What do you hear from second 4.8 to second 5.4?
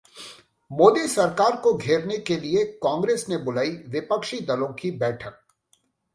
की बैठक